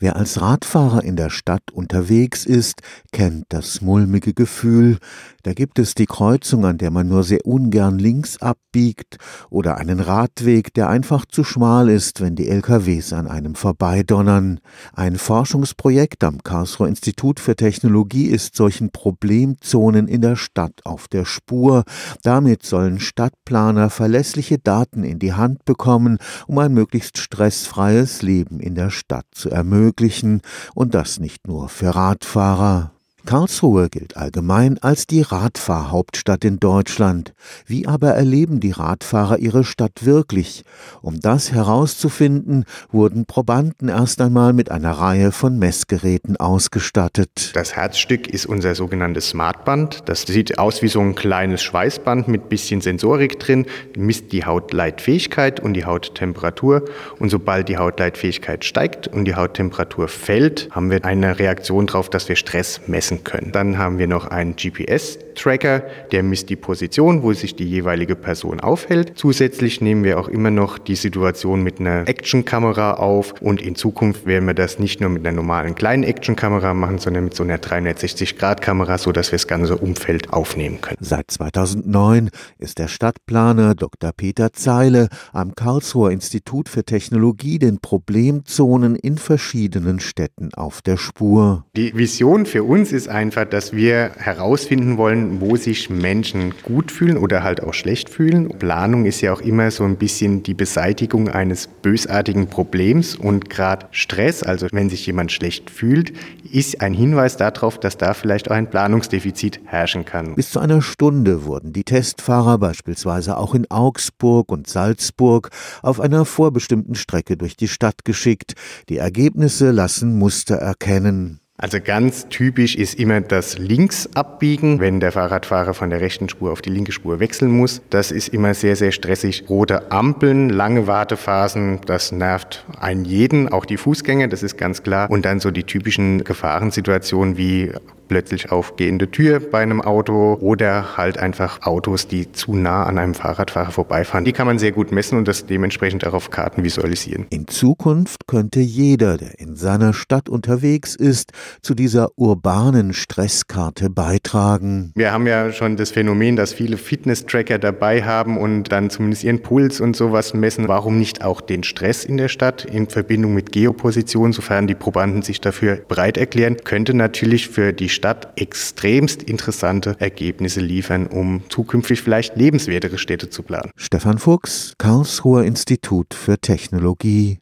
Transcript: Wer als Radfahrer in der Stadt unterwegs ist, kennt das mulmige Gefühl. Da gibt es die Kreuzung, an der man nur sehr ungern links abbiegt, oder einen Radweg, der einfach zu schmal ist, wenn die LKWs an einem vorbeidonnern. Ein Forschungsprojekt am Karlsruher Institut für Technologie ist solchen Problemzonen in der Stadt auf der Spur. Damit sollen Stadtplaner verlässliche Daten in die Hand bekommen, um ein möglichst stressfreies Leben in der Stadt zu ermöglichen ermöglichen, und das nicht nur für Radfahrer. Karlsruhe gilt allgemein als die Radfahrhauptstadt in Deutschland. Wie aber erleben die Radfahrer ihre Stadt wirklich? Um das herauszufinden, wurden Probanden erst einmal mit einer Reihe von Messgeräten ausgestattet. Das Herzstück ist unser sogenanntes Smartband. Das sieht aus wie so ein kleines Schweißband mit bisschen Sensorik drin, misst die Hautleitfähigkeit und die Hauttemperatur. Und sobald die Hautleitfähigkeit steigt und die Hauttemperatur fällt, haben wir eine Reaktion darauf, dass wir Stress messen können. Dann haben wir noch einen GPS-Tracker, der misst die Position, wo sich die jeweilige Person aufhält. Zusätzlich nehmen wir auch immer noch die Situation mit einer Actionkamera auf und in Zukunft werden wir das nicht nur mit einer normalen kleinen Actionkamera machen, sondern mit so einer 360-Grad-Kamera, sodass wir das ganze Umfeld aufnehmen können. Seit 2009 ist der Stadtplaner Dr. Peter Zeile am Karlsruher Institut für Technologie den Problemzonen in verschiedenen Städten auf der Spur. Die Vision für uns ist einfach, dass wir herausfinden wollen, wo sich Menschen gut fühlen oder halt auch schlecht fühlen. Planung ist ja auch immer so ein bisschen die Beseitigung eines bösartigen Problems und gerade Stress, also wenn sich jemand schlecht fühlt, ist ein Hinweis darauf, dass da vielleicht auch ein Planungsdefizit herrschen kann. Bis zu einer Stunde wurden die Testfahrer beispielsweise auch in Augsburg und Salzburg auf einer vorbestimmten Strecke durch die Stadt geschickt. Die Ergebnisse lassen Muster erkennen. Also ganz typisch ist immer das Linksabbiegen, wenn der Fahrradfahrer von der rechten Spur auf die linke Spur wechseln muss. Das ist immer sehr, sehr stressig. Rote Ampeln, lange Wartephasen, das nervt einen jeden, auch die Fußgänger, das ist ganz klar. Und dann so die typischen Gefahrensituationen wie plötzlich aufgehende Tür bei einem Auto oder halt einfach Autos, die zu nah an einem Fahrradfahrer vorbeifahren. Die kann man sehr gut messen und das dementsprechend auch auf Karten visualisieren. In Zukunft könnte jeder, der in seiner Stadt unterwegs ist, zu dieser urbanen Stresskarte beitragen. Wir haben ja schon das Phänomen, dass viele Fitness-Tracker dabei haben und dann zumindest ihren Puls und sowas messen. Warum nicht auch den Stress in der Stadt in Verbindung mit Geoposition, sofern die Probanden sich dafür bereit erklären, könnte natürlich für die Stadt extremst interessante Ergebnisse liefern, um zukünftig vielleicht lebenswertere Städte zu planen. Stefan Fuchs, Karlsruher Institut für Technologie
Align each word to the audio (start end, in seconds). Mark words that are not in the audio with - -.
Wer 0.00 0.14
als 0.14 0.40
Radfahrer 0.40 1.02
in 1.02 1.16
der 1.16 1.28
Stadt 1.28 1.72
unterwegs 1.72 2.46
ist, 2.46 2.82
kennt 3.10 3.46
das 3.48 3.80
mulmige 3.80 4.32
Gefühl. 4.32 4.98
Da 5.42 5.54
gibt 5.54 5.80
es 5.80 5.94
die 5.94 6.06
Kreuzung, 6.06 6.64
an 6.64 6.78
der 6.78 6.92
man 6.92 7.08
nur 7.08 7.24
sehr 7.24 7.44
ungern 7.44 7.98
links 7.98 8.40
abbiegt, 8.40 9.18
oder 9.50 9.76
einen 9.76 9.98
Radweg, 9.98 10.72
der 10.74 10.88
einfach 10.88 11.24
zu 11.26 11.42
schmal 11.42 11.88
ist, 11.88 12.20
wenn 12.20 12.36
die 12.36 12.48
LKWs 12.48 13.12
an 13.12 13.26
einem 13.26 13.56
vorbeidonnern. 13.56 14.60
Ein 14.92 15.16
Forschungsprojekt 15.16 16.22
am 16.22 16.44
Karlsruher 16.44 16.86
Institut 16.86 17.40
für 17.40 17.56
Technologie 17.56 18.26
ist 18.26 18.54
solchen 18.54 18.90
Problemzonen 18.90 20.06
in 20.06 20.20
der 20.20 20.36
Stadt 20.36 20.80
auf 20.84 21.08
der 21.08 21.24
Spur. 21.24 21.82
Damit 22.22 22.64
sollen 22.64 23.00
Stadtplaner 23.00 23.90
verlässliche 23.90 24.58
Daten 24.58 25.02
in 25.02 25.18
die 25.18 25.32
Hand 25.32 25.64
bekommen, 25.64 26.18
um 26.46 26.58
ein 26.58 26.72
möglichst 26.72 27.18
stressfreies 27.18 28.22
Leben 28.22 28.60
in 28.60 28.76
der 28.76 28.90
Stadt 28.90 29.26
zu 29.32 29.50
ermöglichen 29.50 29.87
ermöglichen, 29.88 30.42
und 30.74 30.94
das 30.94 31.18
nicht 31.18 31.46
nur 31.46 31.68
für 31.68 31.94
Radfahrer. 31.94 32.92
Karlsruhe 33.26 33.88
gilt 33.90 34.16
allgemein 34.16 34.78
als 34.78 35.06
die 35.06 35.20
Radfahrhauptstadt 35.20 36.44
in 36.44 36.60
Deutschland. 36.60 37.34
Wie 37.66 37.86
aber 37.86 38.10
erleben 38.10 38.60
die 38.60 38.70
Radfahrer 38.70 39.38
ihre 39.38 39.64
Stadt 39.64 40.06
wirklich? 40.06 40.62
Um 41.02 41.20
das 41.20 41.52
herauszufinden, 41.52 42.64
wurden 42.90 43.26
Probanden 43.26 43.88
erst 43.88 44.20
einmal 44.20 44.52
mit 44.52 44.70
einer 44.70 44.92
Reihe 44.92 45.32
von 45.32 45.58
Messgeräten 45.58 46.36
ausgestattet. 46.36 47.50
Das 47.54 47.76
Herzstück 47.76 48.28
ist 48.28 48.46
unser 48.46 48.74
sogenanntes 48.74 49.30
Smartband. 49.30 50.08
Das 50.08 50.22
sieht 50.22 50.58
aus 50.58 50.80
wie 50.80 50.88
so 50.88 51.00
ein 51.00 51.14
kleines 51.14 51.62
Schweißband 51.62 52.28
mit 52.28 52.48
bisschen 52.48 52.80
Sensorik 52.80 53.38
drin, 53.40 53.66
misst 53.96 54.32
die 54.32 54.46
Hautleitfähigkeit 54.46 55.60
und 55.60 55.74
die 55.74 55.84
Hauttemperatur. 55.84 56.84
Und 57.18 57.28
sobald 57.30 57.68
die 57.68 57.78
Hautleitfähigkeit 57.78 58.64
steigt 58.64 59.08
und 59.08 59.26
die 59.26 59.34
Hauttemperatur 59.34 60.08
fällt, 60.08 60.70
haben 60.70 60.90
wir 60.90 61.04
eine 61.04 61.38
Reaktion 61.38 61.86
darauf, 61.86 62.08
dass 62.08 62.28
wir 62.28 62.36
Stress 62.36 62.80
messen 62.86 63.17
können. 63.24 63.52
Dann 63.52 63.78
haben 63.78 63.98
wir 63.98 64.06
noch 64.06 64.26
einen 64.26 64.56
GPS-Tracker, 64.56 65.82
der 66.12 66.22
misst 66.22 66.50
die 66.50 66.56
Position, 66.56 67.22
wo 67.22 67.32
sich 67.32 67.56
die 67.56 67.68
jeweilige 67.68 68.16
Person 68.16 68.60
aufhält. 68.60 69.12
Zusätzlich 69.16 69.80
nehmen 69.80 70.04
wir 70.04 70.18
auch 70.18 70.28
immer 70.28 70.50
noch 70.50 70.78
die 70.78 70.94
Situation 70.94 71.62
mit 71.62 71.80
einer 71.80 72.08
Actionkamera 72.08 72.94
auf 72.94 73.34
und 73.40 73.62
in 73.62 73.74
Zukunft 73.74 74.26
werden 74.26 74.46
wir 74.46 74.54
das 74.54 74.78
nicht 74.78 75.00
nur 75.00 75.10
mit 75.10 75.26
einer 75.26 75.36
normalen 75.36 75.74
kleinen 75.74 76.02
Actionkamera 76.02 76.74
machen, 76.74 76.98
sondern 76.98 77.24
mit 77.24 77.34
so 77.34 77.42
einer 77.42 77.58
360-Grad-Kamera, 77.58 78.98
sodass 78.98 79.32
wir 79.32 79.36
das 79.36 79.46
ganze 79.46 79.76
Umfeld 79.76 80.32
aufnehmen 80.32 80.80
können. 80.80 80.98
Seit 81.00 81.30
2009 81.30 82.30
ist 82.58 82.78
der 82.78 82.88
Stadtplaner 82.88 83.74
Dr. 83.74 84.12
Peter 84.12 84.52
Zeile 84.52 85.08
am 85.32 85.54
Karlsruher 85.54 86.10
Institut 86.10 86.68
für 86.68 86.84
Technologie 86.84 87.58
den 87.58 87.78
Problemzonen 87.78 88.96
in 88.96 89.18
verschiedenen 89.18 90.00
Städten 90.00 90.52
auf 90.54 90.82
der 90.82 90.96
Spur. 90.96 91.64
Die 91.76 91.96
Vision 91.96 92.46
für 92.46 92.64
uns 92.64 92.92
ist 92.98 93.08
einfach, 93.08 93.44
dass 93.44 93.72
wir 93.72 94.10
herausfinden 94.16 94.98
wollen, 94.98 95.40
wo 95.40 95.54
sich 95.54 95.88
Menschen 95.88 96.52
gut 96.64 96.90
fühlen 96.90 97.16
oder 97.16 97.44
halt 97.44 97.62
auch 97.62 97.72
schlecht 97.72 98.10
fühlen. 98.10 98.48
Planung 98.58 99.04
ist 99.04 99.20
ja 99.20 99.32
auch 99.32 99.40
immer 99.40 99.70
so 99.70 99.84
ein 99.84 99.96
bisschen 99.96 100.42
die 100.42 100.54
Beseitigung 100.54 101.28
eines 101.28 101.68
bösartigen 101.68 102.48
Problems 102.48 103.14
und 103.14 103.48
gerade 103.50 103.86
Stress, 103.92 104.42
also 104.42 104.66
wenn 104.72 104.90
sich 104.90 105.06
jemand 105.06 105.30
schlecht 105.30 105.70
fühlt, 105.70 106.12
ist 106.52 106.80
ein 106.80 106.92
Hinweis 106.92 107.36
darauf, 107.36 107.78
dass 107.78 107.96
da 107.96 108.14
vielleicht 108.14 108.50
auch 108.50 108.56
ein 108.56 108.68
Planungsdefizit 108.68 109.60
herrschen 109.64 110.04
kann. 110.04 110.34
Bis 110.34 110.50
zu 110.50 110.58
einer 110.58 110.82
Stunde 110.82 111.44
wurden 111.44 111.72
die 111.72 111.84
Testfahrer 111.84 112.58
beispielsweise 112.58 113.36
auch 113.36 113.54
in 113.54 113.70
Augsburg 113.70 114.50
und 114.50 114.66
Salzburg 114.66 115.50
auf 115.82 116.00
einer 116.00 116.24
vorbestimmten 116.24 116.96
Strecke 116.96 117.36
durch 117.36 117.56
die 117.56 117.68
Stadt 117.68 118.04
geschickt. 118.04 118.54
Die 118.88 118.96
Ergebnisse 118.96 119.70
lassen 119.70 120.18
Muster 120.18 120.56
erkennen. 120.56 121.38
Also 121.60 121.78
ganz 121.84 122.28
typisch 122.28 122.76
ist 122.76 123.00
immer 123.00 123.20
das 123.20 123.58
Linksabbiegen, 123.58 124.78
wenn 124.78 125.00
der 125.00 125.10
Fahrradfahrer 125.10 125.74
von 125.74 125.90
der 125.90 126.00
rechten 126.00 126.28
Spur 126.28 126.52
auf 126.52 126.62
die 126.62 126.70
linke 126.70 126.92
Spur 126.92 127.18
wechseln 127.18 127.50
muss. 127.50 127.82
Das 127.90 128.12
ist 128.12 128.28
immer 128.28 128.54
sehr, 128.54 128.76
sehr 128.76 128.92
stressig. 128.92 129.46
Rote 129.48 129.90
Ampeln, 129.90 130.50
lange 130.50 130.86
Wartephasen, 130.86 131.80
das 131.84 132.12
nervt 132.12 132.64
einen 132.78 133.04
jeden, 133.04 133.48
auch 133.48 133.64
die 133.64 133.76
Fußgänger, 133.76 134.28
das 134.28 134.44
ist 134.44 134.56
ganz 134.56 134.84
klar. 134.84 135.10
Und 135.10 135.24
dann 135.24 135.40
so 135.40 135.50
die 135.50 135.64
typischen 135.64 136.22
Gefahrensituationen 136.22 137.36
wie 137.36 137.72
plötzlich 138.08 138.50
aufgehende 138.50 139.10
Tür 139.10 139.38
bei 139.38 139.60
einem 139.60 139.80
Auto 139.80 140.38
oder 140.40 140.96
halt 140.96 141.18
einfach 141.18 141.62
Autos, 141.62 142.08
die 142.08 142.32
zu 142.32 142.54
nah 142.54 142.84
an 142.84 142.98
einem 142.98 143.14
Fahrradfahrer 143.14 143.70
vorbeifahren. 143.70 144.24
Die 144.24 144.32
kann 144.32 144.46
man 144.46 144.58
sehr 144.58 144.72
gut 144.72 144.90
messen 144.90 145.18
und 145.18 145.28
das 145.28 145.46
dementsprechend 145.46 146.06
auch 146.06 146.14
auf 146.14 146.30
Karten 146.30 146.64
visualisieren. 146.64 147.26
In 147.30 147.46
Zukunft 147.46 148.26
könnte 148.26 148.60
jeder, 148.60 149.18
der 149.18 149.38
in 149.38 149.54
seiner 149.56 149.92
Stadt 149.92 150.28
unterwegs 150.28 150.96
ist, 150.96 151.32
zu 151.62 151.74
dieser 151.74 152.08
urbanen 152.16 152.92
Stresskarte 152.92 153.90
beitragen. 153.90 154.92
Wir 154.94 155.12
haben 155.12 155.26
ja 155.26 155.52
schon 155.52 155.76
das 155.76 155.90
Phänomen, 155.90 156.36
dass 156.36 156.52
viele 156.52 156.76
Fitness-Tracker 156.76 157.58
dabei 157.58 158.02
haben 158.02 158.38
und 158.38 158.72
dann 158.72 158.90
zumindest 158.90 159.24
ihren 159.24 159.42
Puls 159.42 159.80
und 159.80 159.96
sowas 159.96 160.34
messen. 160.34 160.68
Warum 160.68 160.98
nicht 160.98 161.24
auch 161.24 161.40
den 161.40 161.62
Stress 161.62 162.04
in 162.04 162.16
der 162.16 162.28
Stadt 162.28 162.64
in 162.64 162.88
Verbindung 162.88 163.34
mit 163.34 163.52
Geoposition, 163.52 164.32
sofern 164.32 164.66
die 164.66 164.74
Probanden 164.74 165.22
sich 165.22 165.40
dafür 165.40 165.76
bereit 165.76 166.16
erklären, 166.16 166.56
könnte 166.64 166.94
natürlich 166.94 167.48
für 167.48 167.72
die 167.72 167.88
Stadt 167.88 168.32
extremst 168.36 169.22
interessante 169.22 169.96
Ergebnisse 169.98 170.60
liefern, 170.60 171.06
um 171.06 171.42
zukünftig 171.48 172.02
vielleicht 172.02 172.36
lebenswertere 172.36 172.98
Städte 172.98 173.30
zu 173.30 173.42
planen. 173.42 173.70
Stefan 173.76 174.18
Fuchs, 174.18 174.74
Karlsruher 174.78 175.44
Institut 175.44 176.14
für 176.14 176.38
Technologie 176.38 177.36